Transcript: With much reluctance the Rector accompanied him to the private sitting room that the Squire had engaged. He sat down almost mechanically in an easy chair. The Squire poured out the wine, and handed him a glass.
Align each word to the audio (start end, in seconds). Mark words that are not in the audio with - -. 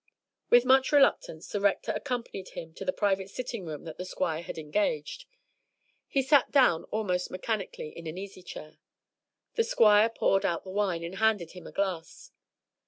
With 0.49 0.65
much 0.65 0.91
reluctance 0.91 1.47
the 1.49 1.61
Rector 1.61 1.91
accompanied 1.91 2.49
him 2.57 2.73
to 2.73 2.83
the 2.83 2.91
private 2.91 3.29
sitting 3.29 3.65
room 3.67 3.83
that 3.83 3.99
the 3.99 4.03
Squire 4.05 4.41
had 4.41 4.57
engaged. 4.57 5.25
He 6.07 6.23
sat 6.23 6.49
down 6.51 6.85
almost 6.85 7.29
mechanically 7.29 7.89
in 7.89 8.07
an 8.07 8.17
easy 8.17 8.41
chair. 8.41 8.79
The 9.53 9.63
Squire 9.63 10.09
poured 10.09 10.43
out 10.43 10.63
the 10.63 10.71
wine, 10.71 11.03
and 11.03 11.17
handed 11.17 11.51
him 11.51 11.67
a 11.67 11.71
glass. 11.71 12.31